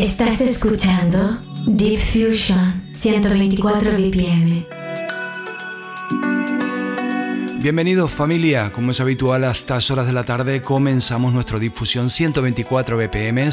[0.00, 4.66] Estás escuchando Deep Fusion 124 BPM.
[7.58, 12.96] Bienvenidos familia, como es habitual a estas horas de la tarde comenzamos nuestro Difusión 124
[12.96, 13.50] BPM,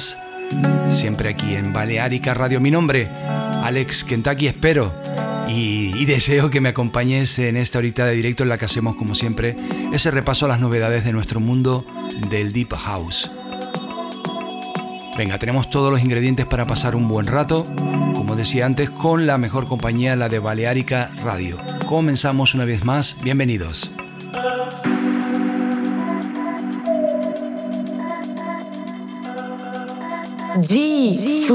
[0.97, 2.61] siempre aquí en Balearica Radio.
[2.61, 4.95] Mi nombre, Alex Kentucky, espero
[5.49, 8.95] y, y, deseo que me acompañes en esta horita de directo en la que hacemos
[8.95, 9.57] como siempre
[9.91, 11.85] ese repaso a las novedades de nuestro mundo
[12.29, 13.29] del Deep House.
[15.17, 17.65] Venga, tenemos todos los ingredientes para pasar un buen rato,
[18.13, 21.57] como decía antes, con la mejor compañía, la de Balearica Radio.
[21.87, 23.91] Comenzamos una vez más, bienvenidos.
[30.53, 31.47] Alex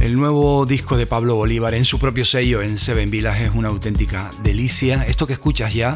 [0.00, 3.68] El nuevo disco de Pablo Bolívar en su propio sello en Seven Village es una
[3.68, 5.04] auténtica delicia.
[5.06, 5.94] Esto que escuchas ya,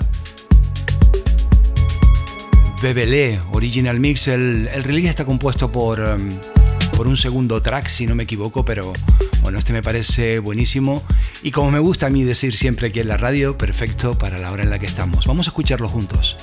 [2.82, 6.29] Bebelé, Original Mix, el, el release está compuesto por, um,
[6.99, 8.93] por un segundo track, si no me equivoco, pero
[9.40, 11.02] bueno, este me parece buenísimo.
[11.44, 14.50] Y como me gusta a mí decir siempre aquí en la radio, perfecto para la
[14.50, 15.26] hora en la que estamos.
[15.26, 16.38] Vamos a escucharlo juntos.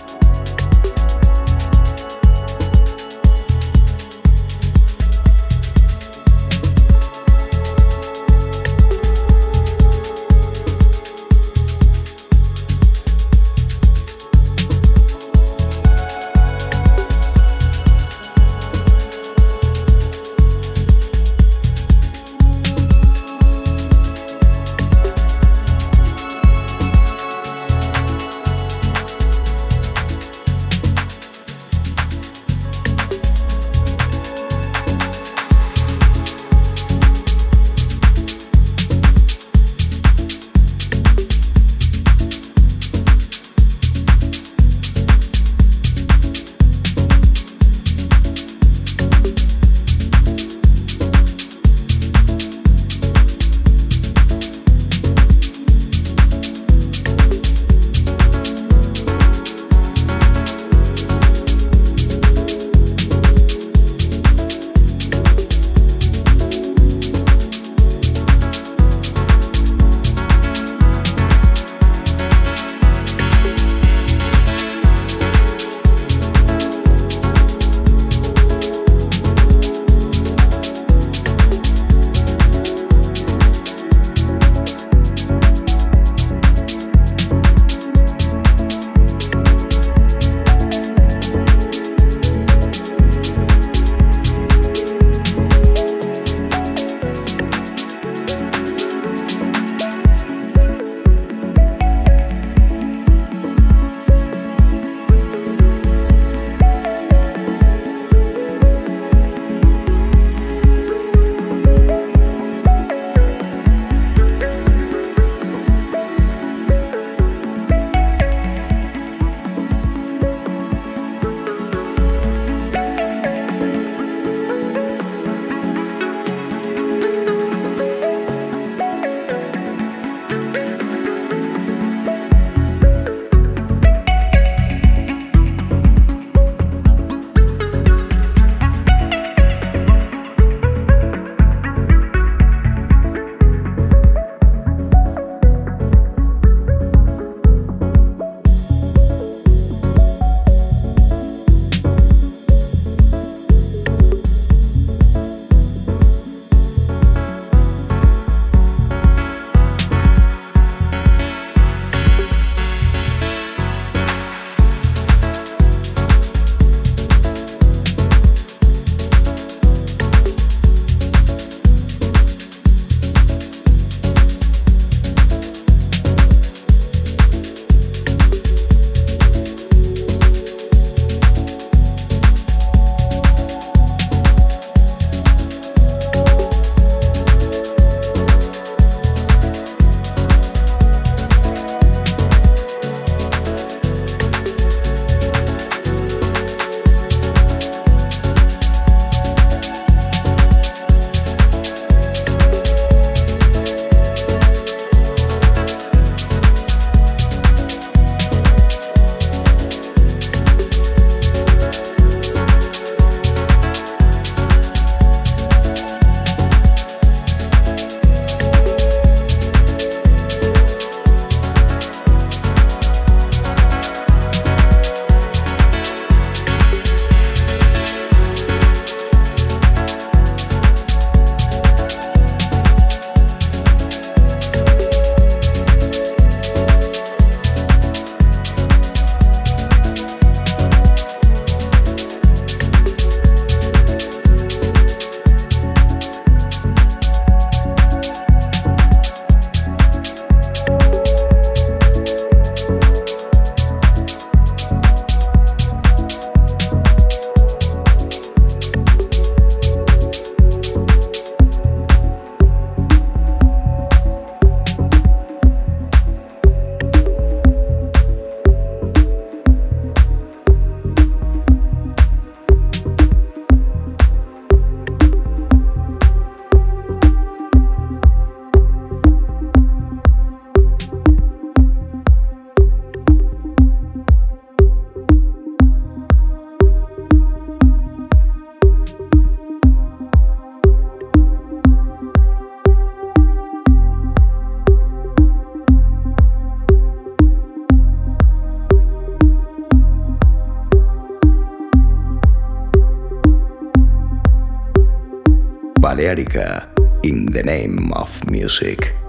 [305.82, 306.70] Balearica
[307.04, 309.01] in the name of music.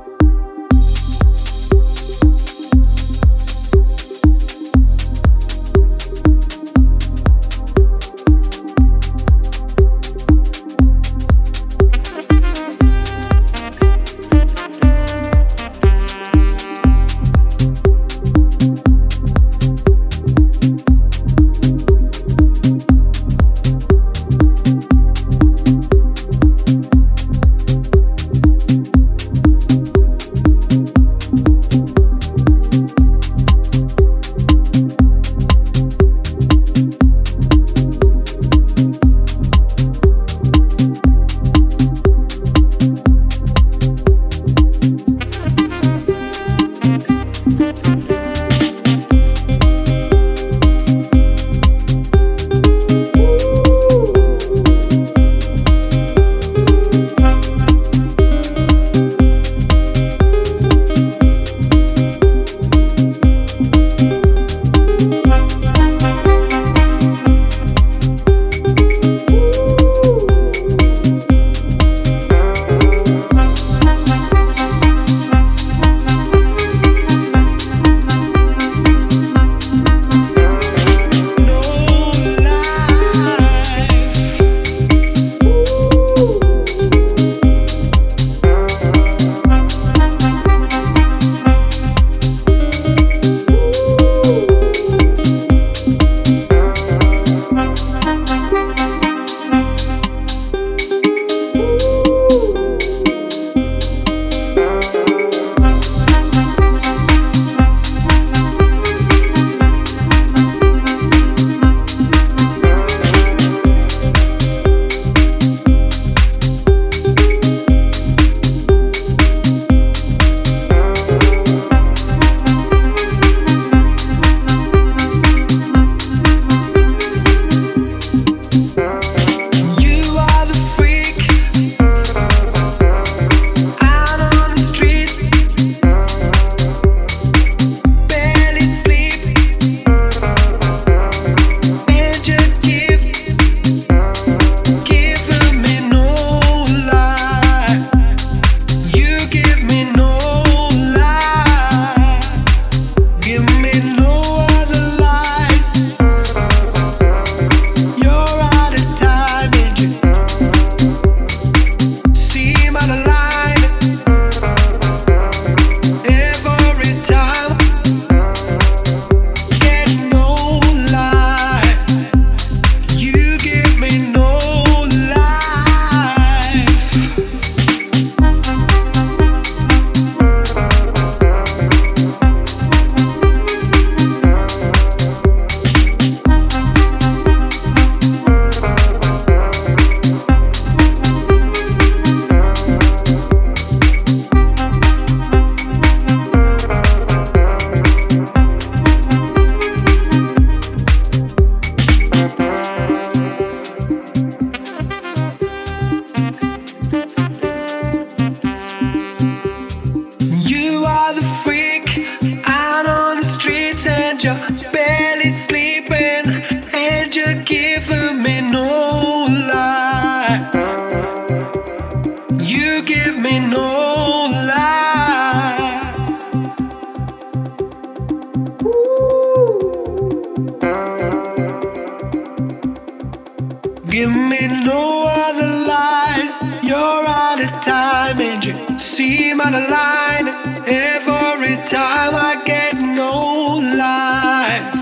[233.93, 236.41] Give me no other lies.
[236.63, 240.29] You're out of time and you seem out of line.
[240.67, 244.75] Every time I get no life.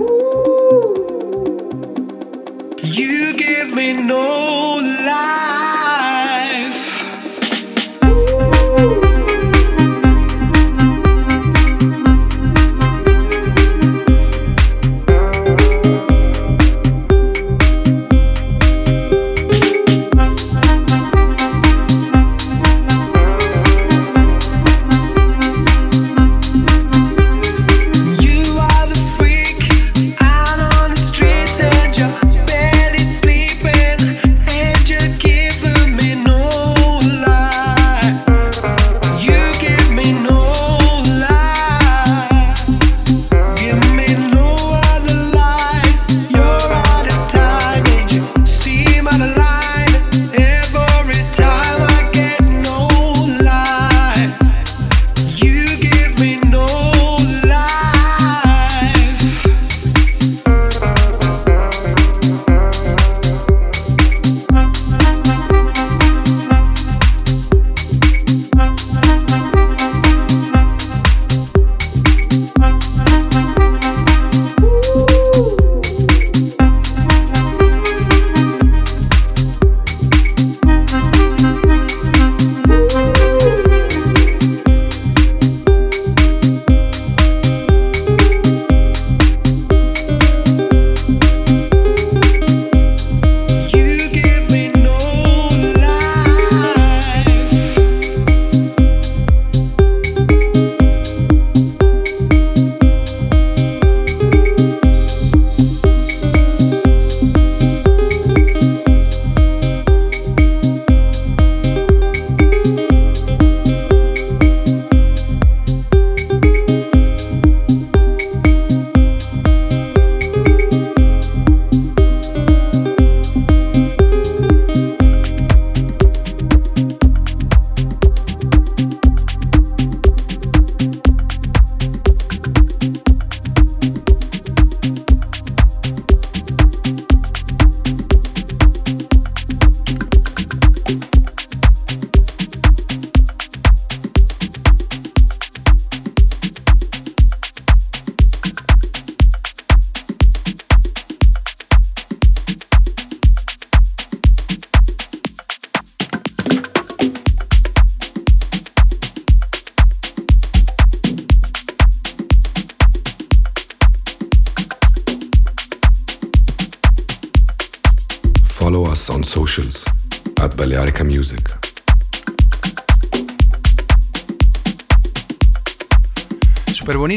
[0.00, 0.94] Ooh.
[2.82, 4.41] You give me no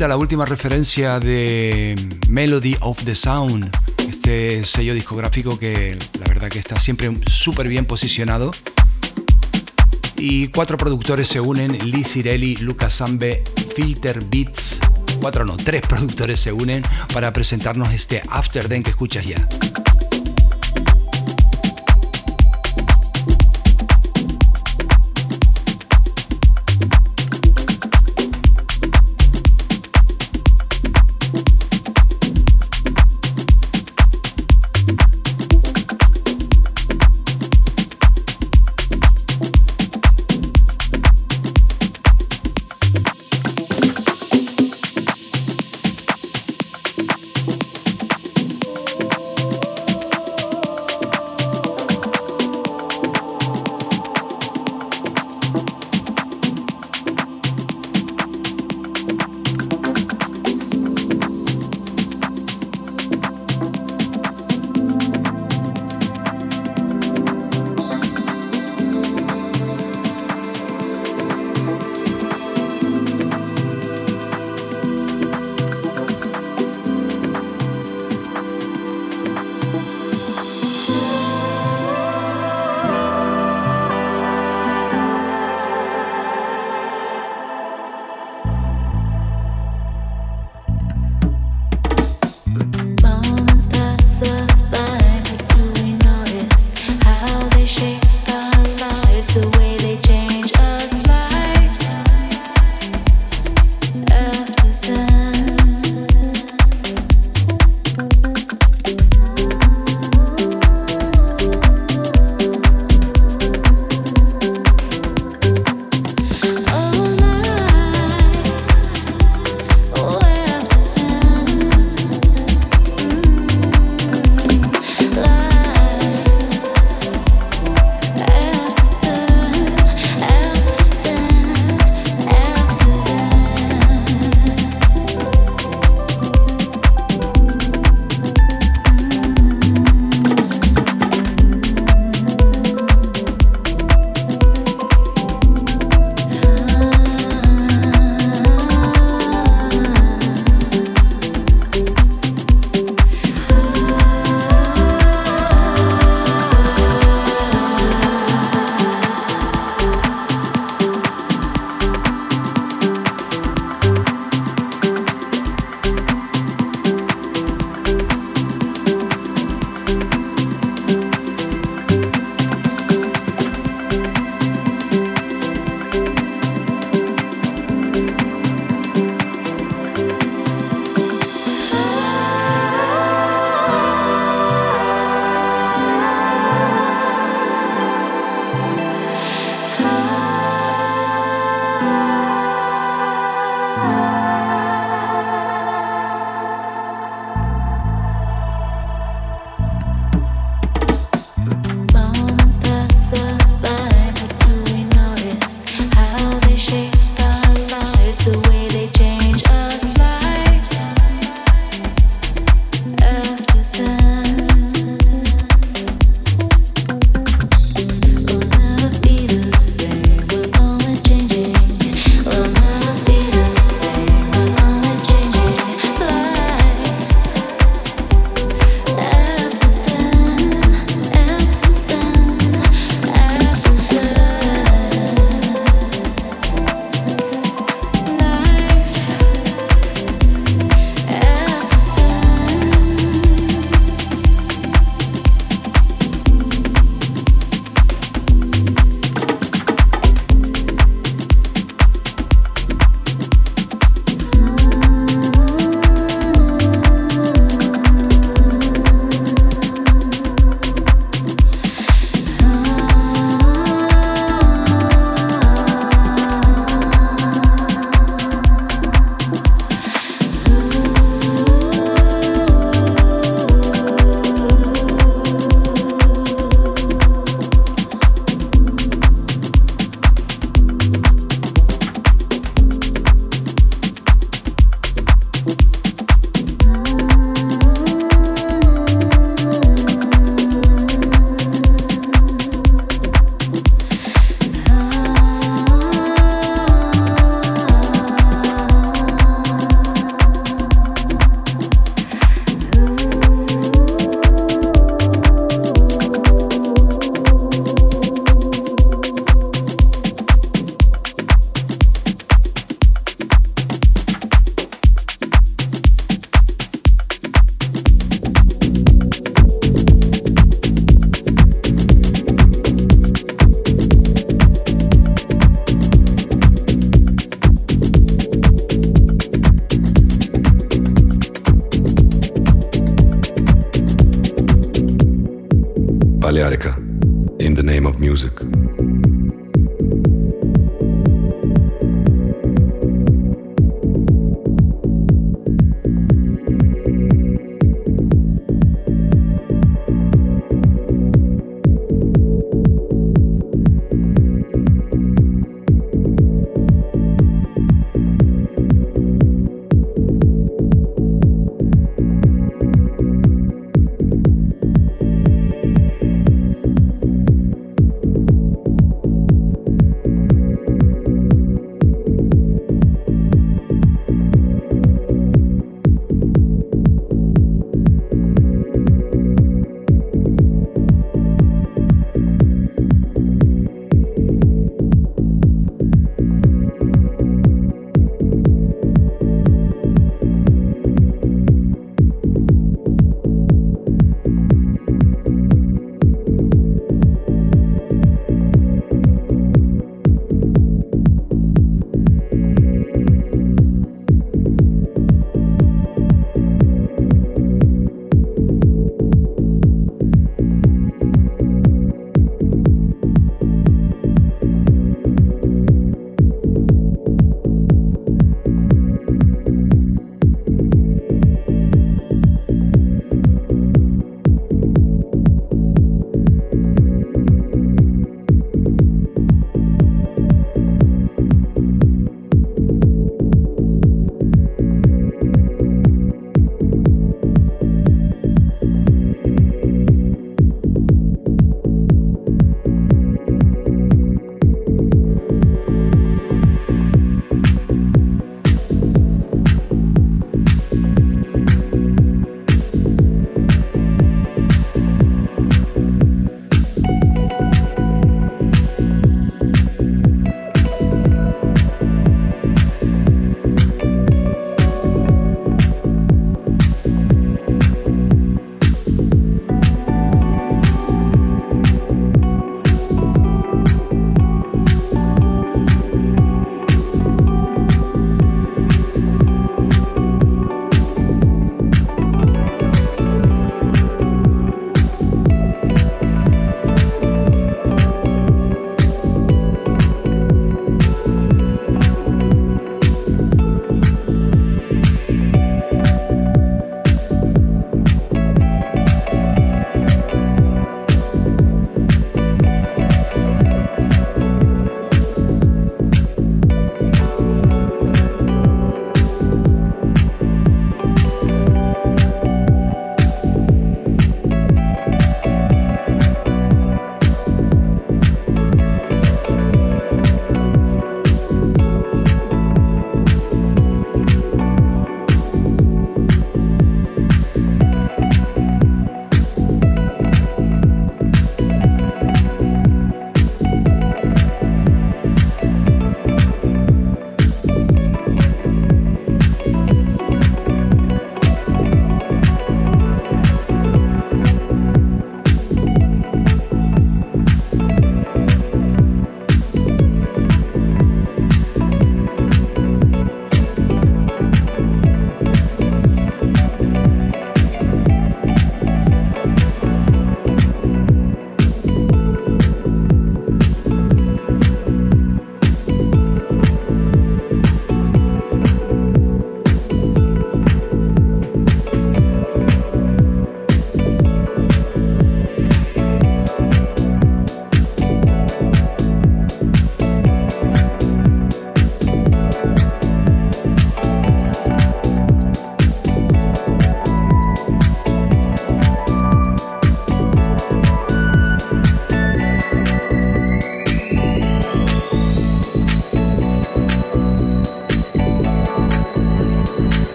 [0.00, 1.94] bonita la última referencia de
[2.26, 3.70] Melody of the Sound,
[4.08, 8.50] este sello discográfico que la verdad que está siempre súper bien posicionado.
[10.16, 13.44] Y cuatro productores se unen, Lee Cirelli, Lucas Zambe,
[13.76, 14.78] Filter Beats,
[15.20, 16.82] cuatro no, tres productores se unen
[17.12, 19.46] para presentarnos este After Den que escuchas ya.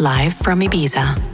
[0.00, 1.31] Live from Ibiza.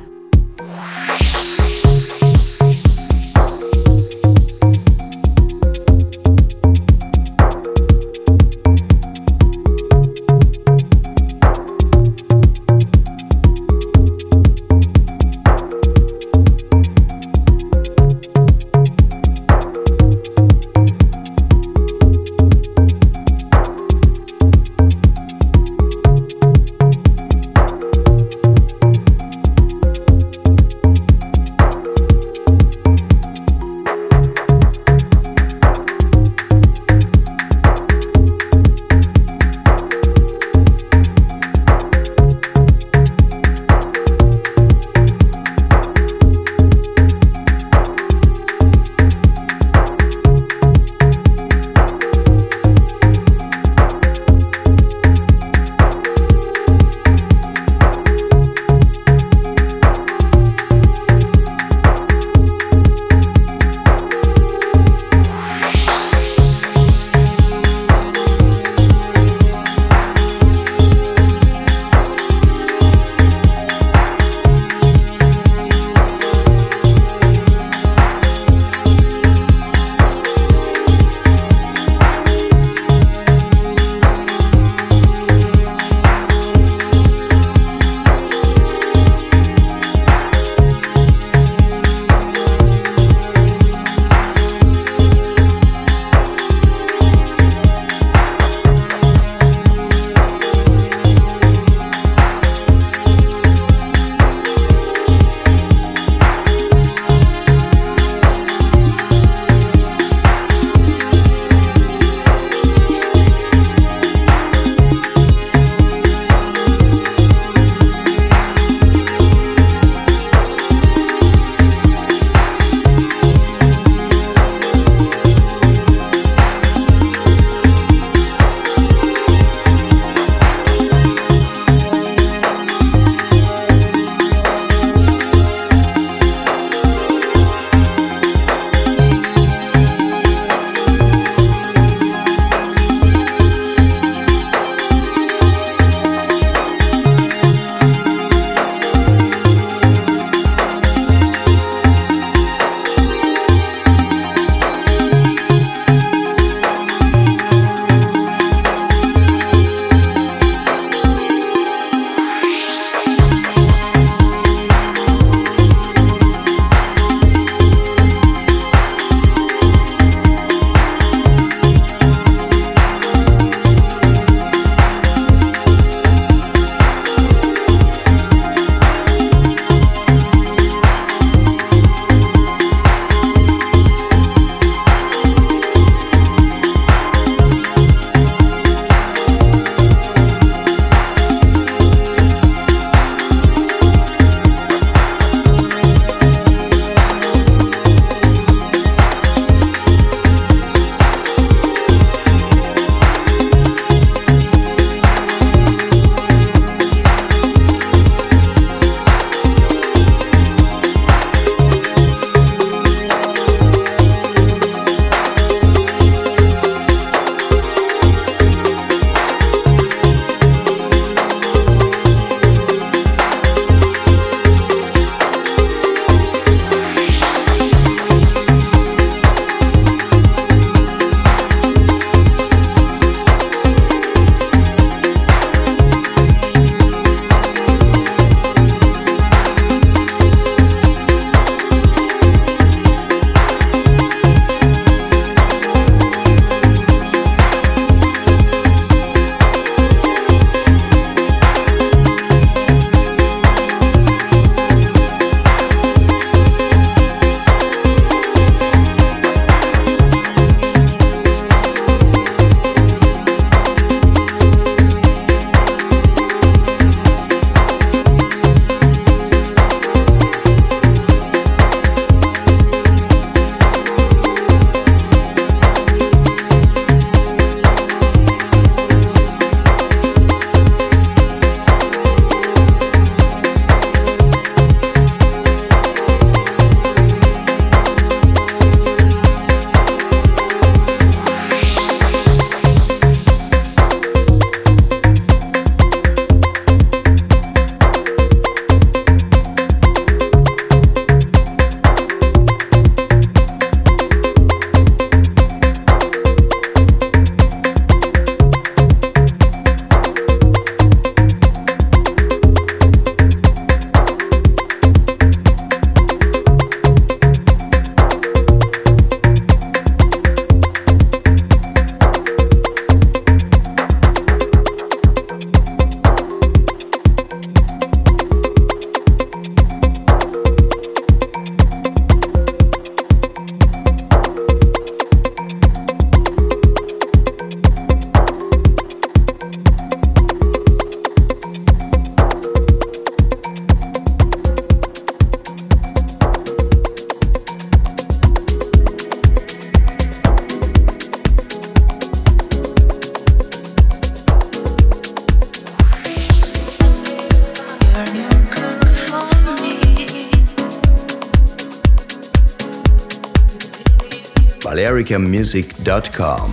[365.39, 366.53] balearicamusic.com.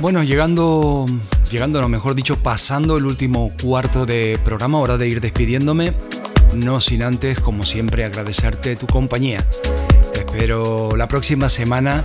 [0.00, 1.06] Bueno, llegando,
[1.50, 5.92] llegando, lo mejor dicho, pasando el último cuarto de programa, hora de ir despidiéndome,
[6.54, 9.44] no sin antes, como siempre, agradecerte tu compañía.
[10.12, 12.04] Te espero la próxima semana.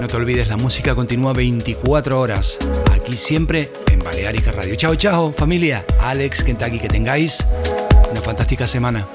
[0.00, 2.58] No te olvides, la música continúa 24 horas,
[3.02, 4.74] aquí siempre en Balearica Radio.
[4.76, 5.84] Chao, chao, familia.
[6.00, 7.44] Alex, Kentucky, que tengáis
[8.10, 9.06] una fantástica semana.